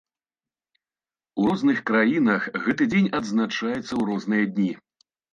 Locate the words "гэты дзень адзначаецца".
2.63-3.83